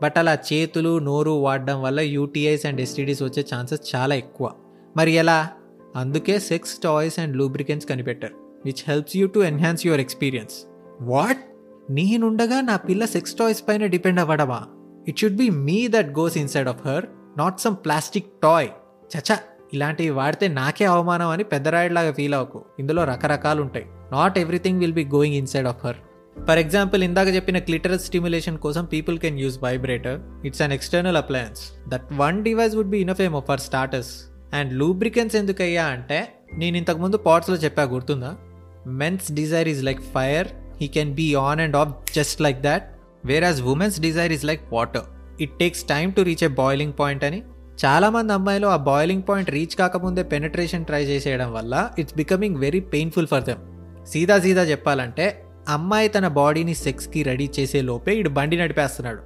but 0.03 0.17
అలా 0.17 0.37
చేతులు 0.53 0.99
నోరు 0.99 1.31
వాడడం 1.31 1.81
వల్ల 1.81 1.99
యూటీఐస్ 1.99 2.65
అండ్ 2.65 2.81
ఎస్టీడీస్ 2.81 3.23
వచ్చే 3.23 3.45
ఛాన్సెస్ 3.55 3.95
చాలా 3.95 4.15
ఎక్కువ. 4.15 4.51
మరి 4.97 5.11
ఎలా? 5.11 5.49
అందుకే 5.95 6.39
సెక్స్ 6.39 6.79
టాయ్స్ 6.79 7.19
అండ్ 7.19 7.37
లూబ్రికెన్స్ 7.37 7.85
కనిపెట్టారు. 7.85 8.48
Which 8.65 8.83
helps 8.87 9.17
you 9.17 9.27
to 9.27 9.39
enhance 9.39 9.85
your 9.85 10.01
experience 10.01 10.53
what 11.01 11.37
నేనుండగా 11.89 12.61
నా 12.61 12.75
పిల్ల 12.75 13.05
సెక్స్ 13.05 13.33
టాయ్స్ 13.33 13.63
పైన 13.67 13.85
depend 13.85 14.19
అవ్వడమా? 14.19 14.67
It 15.07 15.19
should 15.19 15.35
be 15.35 15.49
me 15.49 15.87
that 15.87 16.19
goes 16.19 16.37
inside 16.37 16.67
of 16.67 16.87
her 16.87 17.05
not 17.37 17.59
some 17.59 17.75
plastic 17.75 18.25
toy 18.43 18.69
చచా 19.17 19.39
ఇలాంటివి 19.73 20.09
వాడితే 20.09 20.47
నాకే 20.47 20.85
అవమానం 20.85 21.27
అని 21.27 21.43
పెద్దరాయిలాగా 21.43 22.11
ఫీల్ 22.11 22.33
అవ్వకు. 22.33 22.65
ఇందులో 22.79 23.03
రకరకాలు 23.03 23.61
ఉంటాయి 23.61 23.85
not 24.11 24.37
everything 24.37 24.79
will 24.79 24.93
be 24.93 25.05
going 25.05 25.35
inside 25.35 25.67
of 25.67 25.85
her 25.85 25.95
for 26.47 26.59
example 26.59 27.03
ఇందాక 27.03 27.27
చెప్పిన 27.27 27.59
క్లిటరస్ 27.59 28.05
స్టిమ్యులేషన్ 28.05 28.57
కోసం 28.57 28.85
people 28.85 29.19
can 29.19 29.39
use 29.39 29.59
vibrator 29.63 30.45
it's 30.45 30.61
an 30.61 30.71
external 30.71 31.17
appliance 31.17 31.71
that 31.87 32.01
one 32.13 32.43
device 32.43 32.75
would 32.75 32.89
be 32.89 32.97
enough 32.97 33.21
ఏమో 33.21 33.43
ఫర్ 33.47 33.59
స్టార్టర్స్ 33.59 34.23
అండ్ 34.53 34.73
లూబ్రికెన్స్ 34.73 35.35
ఎందుకయ్యా 35.35 35.85
అంటే 35.85 36.35
నేను 36.53 36.77
ఇంతకుముందు 36.77 37.17
పాట్స్లో 37.17 37.55
చెప్పా 37.55 37.83
గుర్తుందా? 37.83 38.37
Men's 38.85 39.31
desire 39.31 39.67
is 39.67 39.83
like 39.83 40.01
fire 40.01 40.47
he 40.81 40.87
can 40.87 41.13
be 41.13 41.35
on 41.35 41.59
and 41.59 41.75
off 41.75 42.13
just 42.13 42.41
like 42.41 42.61
that 42.61 42.83
whereas 43.43 43.61
women's 43.61 44.01
desire 44.01 44.31
is 44.31 44.45
like 44.45 44.73
water 44.73 45.03
it 45.41 45.51
takes 45.59 45.83
time 45.83 46.13
to 46.13 46.21
reach 46.21 46.43
a 46.43 46.47
boiling 46.47 46.93
point 46.99 47.23
అని 47.23 47.43
చాలామంది 47.85 48.33
అమ్మాయిలు 48.33 48.67
ఆ 48.67 48.75
బాయిలింగ్ 48.75 49.23
పాయింట్ 49.23 49.49
రీచ్ 49.49 49.75
కాకముందే 49.75 50.23
penetration 50.23 50.85
try 50.85 51.03
చేసేయడం 51.03 51.53
వల్ల 51.53 51.89
it's 51.99 52.13
becoming 52.13 52.57
very 52.57 52.79
painful 52.79 53.27
for 53.27 53.43
them 53.43 53.59
సీదా 54.05 54.39
సీదా 54.39 54.61
చెప్పాలంటే 54.61 55.43
అమ్మాయి 55.69 56.09
తన 56.09 56.27
బాడీని 56.27 56.73
సెక్స్కి 56.73 57.23
రెడీ 57.23 57.49
చేసే 57.59 57.81
లోపే 57.81 58.11
ఇడు 58.11 58.29
బండి 58.29 58.57
నడిపేస్తున్నాడు. 58.57 59.19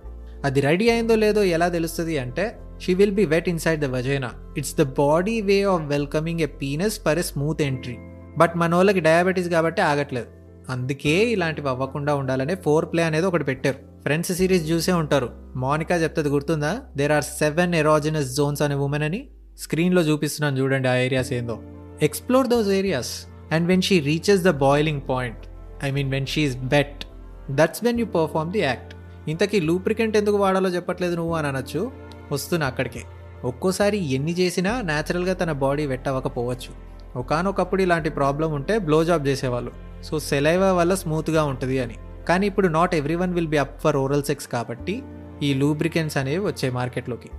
అది 0.46 0.62
రెడీ 0.62 0.90
అయిందో 0.90 1.16
లేదో 1.16 1.44
ఎలా 1.44 1.70
తెలుస్తుంది 1.70 2.18
అంటే 2.18 2.58
she 2.80 2.94
will 2.94 3.12
be 3.12 3.26
wet 3.26 3.50
inside 3.50 3.82
the 3.82 3.86
vagina 3.86 4.32
it's 4.58 4.76
the 4.76 4.82
body 4.82 5.42
way 5.42 5.64
of 5.64 5.82
welcoming 5.82 6.42
a 6.42 6.46
penis 6.46 7.02
for 7.04 7.20
a 7.20 7.22
smooth 7.22 7.62
entry 7.62 7.98
but 8.38 8.58
మన 8.58 8.76
వాళ్ళకి 8.76 9.00
డయాబెటీస్ 9.00 9.50
కాబట్టి 9.50 9.82
ఆగట్లేదు. 9.82 10.26
అందుకే 10.70 11.10
ఇలాంటివి 11.10 11.70
అవ్వకుండా 11.70 12.16
ఉండాలనే 12.16 12.56
ఫోర్ 12.56 12.86
ప్లే 12.86 13.04
అనేది 13.04 13.26
ఒకటి 13.26 13.44
పెట్టారు. 13.44 13.76
ఫ్రెండ్స్ 14.02 14.32
సిరీస్ 14.32 14.72
చూసే 14.72 14.92
ఉంటారు. 14.92 15.30
మోనికా 15.56 15.96
చెప్తుంది 15.96 16.30
గుర్తుందా? 16.30 16.82
There 16.98 17.12
are 17.12 17.24
seven 17.24 17.76
erogenous 17.76 18.36
zones 18.36 18.62
అనే 18.62 18.76
ఉమెన్ 18.76 19.04
అని 19.04 19.28
స్క్రీన్లో 19.58 20.02
చూపిస్తున్నాను 20.02 20.60
చూడండి 20.60 20.88
ఆ 20.88 20.96
ఏరియాస్ 20.96 21.34
ఏందో. 21.34 21.60
Explore 22.02 22.48
those 22.48 22.68
areas 22.68 23.26
and 23.52 23.68
when 23.68 23.82
she 23.82 24.00
reaches 24.00 24.42
the 24.42 24.50
boiling 24.50 25.02
point 25.10 25.38
I 25.84 25.92
mean 25.92 26.12
when 26.12 26.26
she's 26.26 26.58
wet 26.58 27.06
that's 27.52 27.84
when 27.84 28.00
you 28.00 28.06
perform 28.06 28.52
the 28.52 28.60
act 28.60 28.96
ఇంతకీ 29.30 29.60
లూప్రికెంట్ 29.60 30.18
ఎందుకు 30.18 30.38
వాడాలో 30.38 30.70
చెప్పట్లేదు 30.70 31.16
నువ్వు 31.16 31.36
అని 31.36 31.48
అనొచ్చు. 31.48 31.92
వస్తున్నా 32.32 32.68
అక్కడికే. 32.68 33.02
ఒక్కోసారి 33.44 34.14
ఎన్ని 34.14 34.32
చేసినా 34.32 34.82
న్యాచురల్గా 34.82 35.34
తన 35.34 35.52
బాడీ 35.52 35.86
వెట్ 35.86 36.08
అవ్వకపోవచ్చు. 36.08 36.93
ఒకనొకప్పుడు 37.16 37.82
ఇలాంటి 37.82 38.10
ప్రాబ్లం 38.10 38.54
ఉంటే 38.54 38.78
బ్లో 38.78 39.04
జాబ్ 39.04 39.28
చేసేవాళ్ళు. 39.28 39.72
సో 40.04 40.20
సెలైవా 40.20 40.74
వల్ల 40.74 40.94
స్మూత్గా 40.94 41.44
ఉంటుంది 41.44 41.80
అని. 41.80 41.96
కానీ 42.30 42.48
ఇప్పుడు 42.48 42.68
not 42.68 42.96
every 42.96 43.16
one 43.16 43.34
will 43.34 43.48
be 43.48 43.58
up 43.58 43.82
for 43.82 43.98
oral 43.98 44.24
sex 44.24 44.48
కాబట్టి 44.48 45.04
ఈ 45.44 45.54
లూబ్రికెన్స్ 45.54 46.18
అనేవి 46.18 46.46
వచ్చాయి 46.46 46.74
మార్కెట్లోకి. 46.74 47.30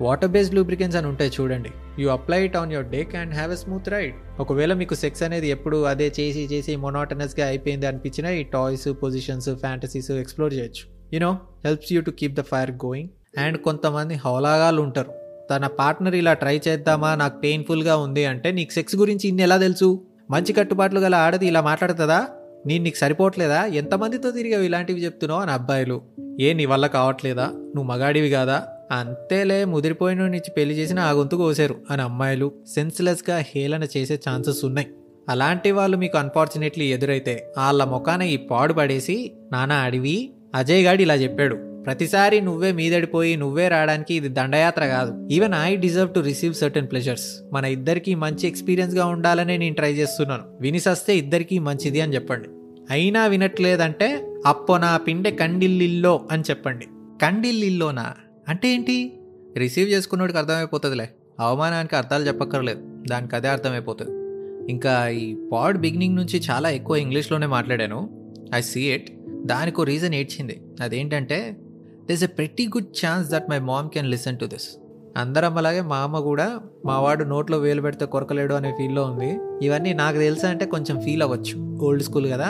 వాటర్ 0.00 0.30
బేస్డ్ 0.30 0.54
లూబ్రికెన్స్ 0.54 0.96
అని 0.96 1.06
ఉంటాయి 1.06 1.30
చూడండి. 1.40 1.70
You 1.98 2.08
apply 2.08 2.44
it 2.44 2.56
on 2.56 2.72
your 2.72 2.86
dick 2.86 3.14
and 3.14 3.34
have 3.34 3.52
a 3.52 3.56
smooth 3.56 3.88
ride 3.88 4.14
ఒకవేళ 4.40 4.72
మీకు 4.72 4.94
సెక్స్ 4.94 5.22
అనేది 5.22 5.48
ఎప్పుడు 5.48 5.84
అదే 5.84 6.12
చేసి 6.20 6.48
చేసి 6.52 6.76
మొనాటనస్గా 6.76 7.46
అయిపోయింది 7.46 7.86
అనిపించినా 7.86 8.30
ఈ 8.30 8.42
టాయ్స్ 8.42 8.88
పొజిషన్స్ 9.02 9.50
ఫ్యాంటసీస్ 9.54 10.10
ఎక్స్ప్లోర్ 10.10 10.54
చేయొచ్చు. 10.54 10.84
You know 11.14 11.38
helps 11.64 11.92
you 11.92 12.02
to 12.02 12.10
keep 12.10 12.34
the 12.34 12.40
fire 12.40 12.70
going 12.70 13.08
and 13.38 13.58
కొంతమంది 13.58 14.14
హౌలాగాలు 14.14 14.82
ఉంటారు. 14.82 15.27
తన 15.50 15.66
పార్ట్నర్ 15.66 16.14
ఇలా 16.14 16.34
ట్రై 16.34 16.60
చేద్దామా? 16.68 17.14
నాకు 17.14 17.40
పెయిన్ఫుల్గా 17.40 17.96
ఉంది 17.96 18.24
అంటే 18.24 18.52
నీకు 18.52 18.72
సెక్స్ 18.72 18.96
గురించి 18.96 19.28
ఇన్ని 19.28 19.42
ఎలా 19.42 19.56
తెలుసు? 19.56 20.04
మంచి 20.30 20.52
కట్టుబాట్లు 20.52 21.00
గల 21.00 21.14
ఆడది 21.14 21.46
ఇలా 21.46 21.60
మాట్లాడుతుందా? 21.60 22.26
నేను 22.66 22.84
నీకు 22.84 22.96
సరిపోవట్లేదా? 22.96 23.64
ఎంతమందితో 23.64 24.30
తిరిగావు 24.30 24.62
ఇలాంటివి 24.62 25.04
చెప్తున్నావు 25.04 25.40
అని 25.40 25.50
అబ్బాయిలు. 25.50 26.02
ఏ 26.40 26.52
నీ 26.52 26.64
వల్ల 26.64 26.86
కావట్లేదా? 26.86 27.46
నువ్వు 27.46 27.82
మగాడివి 27.82 28.30
కాదా? 28.30 28.62
అంతేలే 28.90 29.64
ముదిరిపోయిన 29.64 30.18
నుంచి 30.18 30.50
పెళ్ళి 30.56 30.74
చేసిన 30.74 31.00
ఆ 31.00 31.10
గొంతు 31.10 31.36
కోసారు 31.36 31.76
అని 31.90 32.02
అమ్మాయిలు 32.02 32.52
సెన్స్లెస్గా 32.74 33.38
హేళన 33.38 33.84
చేసే 33.84 34.20
ఛాన్సెస్ 34.30 34.64
ఉన్నాయి. 34.64 34.88
అలాంటి 35.28 35.70
వాళ్ళు 35.70 35.96
మీకు 35.96 36.18
అన్ఫార్చునేట్లీ 36.18 36.84
ఎదురైతే 36.84 37.52
వాళ్ళ 37.58 37.84
ముఖాన 37.84 38.22
ఈ 38.22 38.36
పాడు 38.36 38.72
పడేసి 38.72 39.32
నానా 39.52 39.74
అడివి 39.74 40.30
అజయ్ 40.54 40.84
గాడు 40.84 41.02
ఇలా 41.02 41.14
చెప్పాడు. 41.14 41.77
ప్రతిసారి 41.88 42.40
నువ్వే 42.40 42.72
మీదడిపోయి 42.72 43.36
నువ్వే 43.36 43.68
రావడానికి 43.68 44.14
ఇది 44.14 44.28
దండయాత్ర 44.28 44.86
కాదు. 44.86 45.28
Even 45.28 45.54
I 45.62 45.76
deserve 45.76 46.14
to 46.14 46.20
receive 46.20 46.54
certain 46.54 46.86
pleasures 46.90 47.42
మన 47.52 47.64
ఇద్దరికి 47.64 48.14
మంచి 48.14 48.46
ఎక్స్పీరియన్స్గా 48.46 49.06
ఉండాలనే 49.06 49.56
నేను 49.56 49.74
ట్రై 49.74 49.92
చేస్తున్నాను. 49.92 50.42
వినిసస్తే 50.60 51.16
ఇద్దరికి 51.16 51.58
మంచిది 51.58 52.00
అని 52.00 52.14
చెప్పండి. 52.14 52.48
అయినా 52.90 53.26
వినట్లేదంటే 53.26 54.36
అప్పో 54.46 54.78
నా 54.78 54.96
పిండె 54.96 55.30
కండిల్లిల్లో 55.30 56.28
అని 56.32 56.42
చెప్పండి. 56.50 56.86
కండిల్లిల్లోనా? 57.22 58.14
అంటే 58.48 58.68
ఏంటి? 58.68 59.20
రిసీవ్ 59.56 59.90
చేసుకున్నోడికి 59.90 60.38
అర్థమైపోతుందిలే. 60.38 61.08
అవమానానికి 61.40 61.96
అర్థాలు 61.96 62.26
చెప్పక్కర్లేదు. 62.26 62.80
దానికి 63.10 63.36
అదే 63.36 63.48
అర్థమైపోతుంది. 63.48 64.10
ఇంకా 64.72 65.08
ఈ 65.08 65.36
పాడ్ 65.52 65.78
బిగినింగ్ 65.78 66.16
నుంచి 66.16 66.42
చాలా 66.50 66.70
ఎక్కువ 66.70 66.96
ఇంగ్లీష్లోనే 66.96 67.46
మాట్లాడాను. 67.46 68.30
ఐ 68.54 68.60
సీ 68.60 68.92
ఇట్ 68.92 69.10
దానికో 69.46 69.82
రీజన్ 69.82 70.14
ఏడ్చింది. 70.14 70.60
అదేంటంటే 70.80 71.56
this 72.08 72.22
a 72.22 72.26
pretty 72.26 72.66
good 72.66 73.06
chance 73.06 73.30
that 73.30 73.50
my 73.50 73.58
mom 73.58 73.90
can 73.90 74.06
listen 74.06 74.38
to 74.38 74.44
this 74.44 74.68
అందరం 75.16 75.56
అలాగే 75.56 75.80
మా 75.80 75.96
అమ్మ 75.96 76.20
కూడా 76.20 76.60
మా 76.86 77.00
వాడు 77.00 77.24
నోట్లో 77.24 77.58
వేలు 77.58 77.82
పెడితే 77.82 78.06
కొరకలేడు 78.06 78.54
అనే 78.54 78.70
ఫీల్లో 78.78 79.02
ఉంది. 79.04 79.38
ఇవన్నీ 79.66 79.92
నాకు 79.92 80.16
తెలుసా 80.16 80.48
అంటే 80.48 80.66
కొంచెం 80.66 81.00
ఫీల్ 81.00 81.22
అవ్వచ్చు. 81.22 81.78
ఓల్డ్ 81.84 82.02
స్కూల్ 82.02 82.32
కదా. 82.32 82.48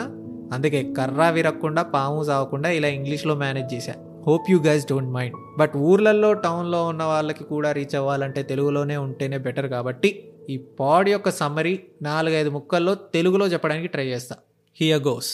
అందుకే 0.53 0.93
కర్రా 0.97 1.29
విరక్కుండా 1.29 1.83
పాము 1.83 2.23
సావకుండా 2.23 2.69
ఇలా 2.69 2.87
ఇంగ్లీష్లో 2.87 3.35
మేనేజ్ 3.35 3.73
చేశా. 3.73 3.93
Hope 4.27 4.51
you 4.51 4.59
guys 4.59 4.85
don't 4.85 5.09
mind 5.09 5.35
but 5.57 5.77
ఊర్లలో 5.77 6.33
టౌన్లో 6.33 6.85
ఉన్న 6.85 7.03
వాళ్ళకి 7.03 7.43
కూడా 7.43 7.71
రీచ్ 7.71 7.95
అవ్వాలంటే 7.95 8.43
తెలుగులోనే 8.43 8.97
ఉంటేనే 8.97 9.37
బెటర్ 9.37 9.69
కాబట్టి 9.69 10.29
ఈ 10.49 10.57
పాడ్ 10.57 11.09
యొక్క 11.09 11.29
సమ్మరీ 11.29 11.79
నాలుగైదు 12.01 12.49
ముక్కల్లో 12.49 12.95
తెలుగులో 12.95 13.47
చెప్పడానికి 13.47 13.87
ట్రై 13.87 14.05
చేస్తా. 14.05 14.35
హియర్ 14.79 15.03
గోస్ 15.03 15.31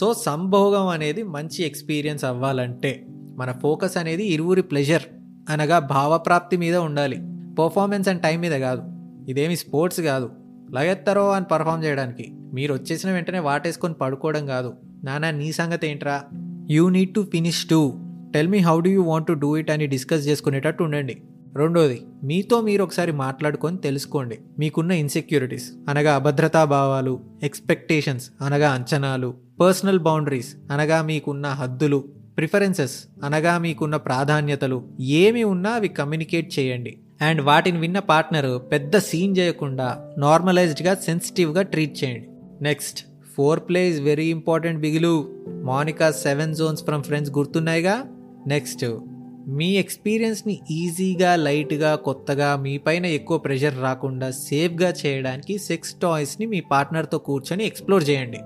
సో 0.00 0.14
సంభోగం 0.14 0.86
అనేది 0.86 1.22
మంచి 1.22 1.64
ఎక్స్పీరియన్స్ 1.64 2.24
అవ్వాలంటే 2.24 3.06
మన 3.10 3.52
ఫోకస్ 3.52 3.96
అనేది 3.96 4.26
ఇరువురి 4.26 4.62
ప్లెజర్ 4.62 5.02
అనగా 5.48 5.78
భావప్రాప్తి 5.78 6.56
మీద 6.56 6.76
ఉండాలి. 6.76 7.16
పర్ఫార్మెన్స్ 7.54 8.08
అండ్ 8.08 8.22
టైం 8.22 8.40
మీద 8.40 8.60
కాదు. 8.60 8.82
ఇదేమి 9.30 9.56
స్పోర్ట్స్ 9.56 10.00
కాదు. 10.00 10.30
లగెత్తరో 10.74 11.30
అని 11.30 11.44
పర్ఫామ్ 11.44 11.84
చేయడానికి. 11.84 12.32
మీరు 12.54 12.74
వచ్చేసిన 12.74 13.10
వెంటనే 13.10 13.38
వాటేసుకొని 13.38 13.94
పడుకోవడం 13.94 14.46
కాదు. 14.46 14.72
నానా 15.04 15.30
నీ 15.30 15.52
సంగతి 15.52 15.86
ఏంట్రా? 15.86 16.22
You 16.70 16.88
need 16.88 17.14
to 17.14 17.26
finish 17.32 17.64
too 17.64 17.92
tell 18.34 18.48
me 18.48 18.58
how 18.58 18.80
do 18.80 18.90
you 18.90 19.02
want 19.02 19.26
to 19.26 19.32
do 19.32 19.56
it 19.56 19.70
అని 19.70 19.86
డిస్కస్ 19.86 20.26
చేసుకునేటట్టు 20.26 20.84
ఉండండి. 20.84 21.22
రెండోది 21.56 22.02
మీతో 22.24 22.60
మీరు 22.60 22.82
ఒకసారి 22.82 23.12
మాట్లాడుకొని 23.12 23.76
తెలుసుకోండి. 23.76 24.38
మీకున్న 24.58 24.92
ఇన్సెక్యూరిటీస్ 24.92 25.72
అనగా 25.88 26.14
అభద్రతా 26.14 26.64
భావాలు 26.64 27.20
ఎక్స్పెక్టేషన్స్ 27.42 28.30
అనగా 28.40 28.70
అంచనాలు 28.70 29.34
పర్సనల్ 29.60 29.98
బౌండరీస్ 29.98 30.56
అనగా 30.70 31.02
మీకున్న 31.02 31.46
హద్దులు 31.46 32.04
ప్రిఫరెన్సెస్ 32.36 33.04
అనగా 33.24 33.58
మీకున్న 33.58 33.96
ప్రాధాన్యతలు 33.96 34.82
ఏమి 35.00 35.44
ఉన్నా 35.44 35.70
అవి 35.70 35.88
కమ్యూనికేట్ 35.88 36.58
చేయండి. 36.58 36.98
అండ్ 37.22 37.42
వాటిని 37.42 37.78
విన్న 37.78 37.98
పార్ట్నర్ 37.98 38.72
పెద్ద 38.72 38.96
సీన్ 38.96 39.36
చేయకుండా 39.38 40.14
నార్మలైజ్డ్గా 40.18 40.94
సెన్సిటివ్గా 40.94 41.62
ట్రీట్ 41.62 42.04
చేయండి. 42.04 42.28
Next 42.62 43.04
foreplay 43.60 43.88
is 43.88 44.00
very 44.00 44.26
important 44.26 44.80
బిగులు. 44.80 45.30
Monica 45.48 46.10
seven 46.10 46.54
zones 46.54 46.84
from 46.84 47.02
Friends 47.02 47.32
గుర్తున్నాయిగా? 47.32 48.04
Next 48.46 48.84
మీ 49.48 49.70
ఎక్స్పీరియన్స్ని 49.70 50.60
ఈజీగా 50.70 51.36
లైట్గా 51.36 51.94
కొత్తగా 51.94 52.56
మీ 52.56 52.78
పైన 52.78 53.06
ఎక్కువ 53.06 53.38
ప్రెషర్ 53.38 53.82
రాకుండా 53.82 54.30
సేఫ్గా 54.30 54.94
చేయడానికి 55.06 55.58
సెక్స్ 55.58 55.94
టాయ్స్ని 55.94 56.46
మీ 56.46 56.60
పార్ట్నర్తో 56.60 57.18
కూర్చొని 57.18 57.64
ఎక్స్ప్లోర్ 57.64 58.08
చేయండి. 58.10 58.38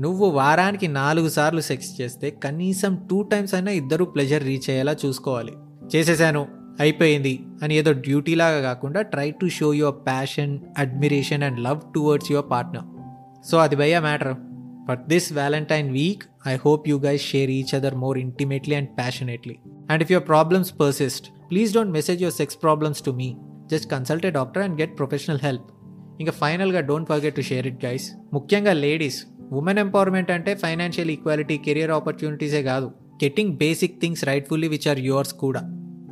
నువ్వు 0.00 0.26
వారానికి 0.26 0.88
నాలుగు 0.88 1.28
సార్లు 1.28 1.60
సెక్స్ 1.60 2.00
చేస్తే 2.00 2.30
కనీసం 2.30 2.98
టూ 3.10 3.22
టైమ్స్ 3.22 3.54
అయినా 3.54 3.72
ఇద్దరు 3.72 4.04
ప్లెజర్ 4.04 4.44
రీచ్ 4.44 4.70
అయ్యేలా 4.70 4.96
చూసుకోవాలి. 5.06 5.52
చేసేసాను. 5.96 6.46
అయిపోయింది. 6.80 7.40
అని 7.62 7.76
ఏదో 7.76 7.92
డ్యూటీలాగా 7.92 8.60
కాకుండా 8.60 9.02
try 9.02 9.30
to 9.30 9.48
show 9.48 9.74
your 9.74 10.06
passion 10.06 10.58
admiration 10.78 11.42
and 11.42 11.60
love 11.60 11.80
towards 11.94 12.32
your 12.32 12.50
partner. 12.50 12.84
So 13.50 13.58
అది 13.58 13.76
భయ్యా 13.76 14.00
matter. 14.00 14.34
But 14.88 15.08
this 15.08 15.32
Valentine 15.32 15.90
week 15.90 16.22
I 16.48 16.56
hope 16.64 16.88
you 16.88 16.98
guys 16.98 17.22
share 17.22 17.50
each 17.50 17.74
other 17.74 17.94
more 17.94 18.18
intimately 18.18 18.74
and 18.74 18.88
passionately. 18.88 19.56
And 19.88 20.02
if 20.02 20.12
your 20.12 20.28
problems 20.28 20.80
persist 20.80 21.26
please 21.50 21.74
don't 21.74 21.92
message 21.92 22.22
your 22.22 22.34
sex 22.34 22.62
problems 22.62 23.02
to 23.02 23.10
me 23.10 23.36
just 23.72 23.90
consult 23.90 24.26
a 24.26 24.30
doctor 24.30 24.62
and 24.62 24.80
get 24.80 24.98
professional 24.98 25.38
help 25.42 25.66
ఇంకా 26.20 26.32
ఫైనల్గా 26.32 26.80
don't 26.80 27.08
forget 27.08 27.36
to 27.36 27.40
share 27.40 27.66
it 27.66 27.84
guys 27.86 28.06
ముఖ్యంగా 28.32 28.72
ladies 28.72 29.26
women 29.52 29.78
empowerment 29.78 30.30
అంటే 30.30 30.54
financial 30.54 31.10
equality 31.10 31.58
career 31.58 31.90
ఆపర్చునిటీసే 31.90 32.62
కాదు. 32.62 32.86
Getting 33.24 33.56
basic 33.56 34.00
things 34.00 34.24
rightfully 34.24 34.68
which 34.68 34.88
are 34.88 34.98
yours 34.98 35.32
కూడా. 35.32 35.60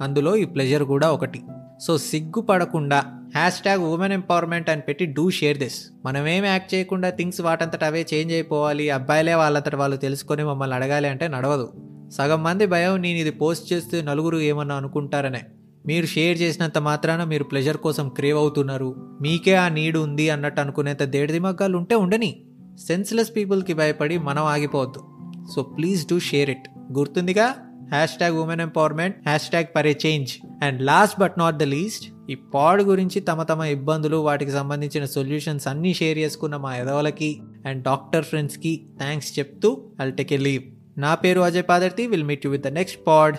అందులో 0.03 0.37
ఈ 0.37 0.45
pleasure 0.45 0.85
కూడా 0.85 1.13
ఒకటి. 1.13 1.41
సో 1.87 1.99
సిగ్గుపడకుండా 1.99 2.99
హ్యాష్ 3.35 3.61
ట్యాగ్ 3.61 3.83
ఉమెన్ 3.83 4.13
ఎంపవర్మెంట్ 4.13 4.71
అని 4.71 4.81
పెట్టి 4.81 5.07
డూ 5.07 5.31
షేర్ 5.31 5.59
దిస్ 5.59 5.79
మనమేం 6.07 6.45
యాక్ట్ 6.45 6.75
చేయకుండా 6.75 7.11
థింగ్స్ 7.11 7.41
వాటంతట 7.41 7.85
అవే 7.85 8.07
చేంజ్ 8.15 8.33
అయిపోవాలి. 8.33 8.91
అబ్బాయిలే 8.91 9.35
వాళ్ళంతట 9.35 9.77
వాళ్ళు 9.77 9.97
తెలుసుకొని 9.97 10.45
మమ్మల్ని 10.45 10.77
అడగాలి 10.77 11.09
అంటే 11.09 11.29
నడవదు. 11.29 11.67
సగం 12.19 12.43
మంది 12.43 12.67
భయం 12.67 12.97
నేను 12.97 13.19
ఇది 13.19 13.31
పోస్ట్ 13.31 13.73
చేస్తే 13.73 14.03
నలుగురు 14.03 14.39
ఏమన్నా 14.39 14.75
అనుకుంటారనే. 14.75 15.43
మీరు 15.87 16.07
షేర్ 16.07 16.41
చేసినంత 16.41 16.79
మాత్రాన 16.79 17.25
మీరు 17.25 17.45
ప్లెజర్ 17.45 17.77
కోసం 17.77 18.09
క్రేవ్ 18.09 18.39
అవుతున్నారు. 18.39 19.19
మీకే 19.23 19.55
ఆ 19.55 19.69
నీడ్ 19.69 19.97
ఉంది 19.97 20.31
అన్నట్టు 20.31 20.61
అనుకునేంత 20.61 21.03
దేడిది 21.03 21.39
మగ్గాలు 21.39 21.77
ఉంటే 21.77 21.95
ఉండని. 21.95 22.43
సెన్స్లెస్ 22.87 23.37
పీపుల్కి 23.37 23.75
భయపడి 23.75 24.19
మనం 24.19 24.45
ఆగిపోవద్దు. 24.45 25.01
So 25.55 25.63
please 25.63 26.07
do 26.07 26.19
share 26.19 26.51
it 26.51 26.69
గుర్తుందిగా? 26.93 27.55
Hash 27.93 28.11
tag 28.11 28.37
women 28.37 28.61
empowerment 28.61 29.17
hash 29.27 29.49
tag 29.49 29.77
పరే 29.77 29.99
change 30.07 30.31
and 30.65 30.83
last 30.83 31.21
but 31.21 31.35
not 31.39 31.57
the 31.57 31.63
least 31.63 32.13
ఈ 32.31 32.35
పాడ్ 32.35 32.83
గురించి 32.83 33.21
తమ 33.21 33.43
తమ 33.43 33.63
ఇబ్బందులు 33.63 34.17
వాటికి 34.17 34.51
సంబంధించిన 34.51 35.05
సొల్యూషన్స్ 35.05 35.69
అన్నీ 35.69 35.95
షేర్ 35.95 36.19
చేసుకున్న 36.19 36.57
మా 36.57 36.77
ఎదవలకి 36.77 37.41
అండ్ 37.67 37.83
డాక్టర్ 37.83 38.25
ఫ్రెండ్స్కి 38.25 38.87
థ్యాంక్స్ 38.99 39.39
చెప్తూ 39.39 39.83
అల్ 40.01 40.13
టెక్ 40.13 40.33
ఏ 40.33 40.37
లీవ్ 40.37 40.63
నా 40.99 41.15
పేరు 41.15 41.41
Ajay 41.41 41.63
Padarthi. 41.69 42.07
Will 42.07 42.25
meet 42.25 42.47
you 42.47 42.53
with 42.53 42.63
the 42.63 42.67
next 42.67 43.07
pod 43.07 43.37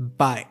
bye 0.00 0.44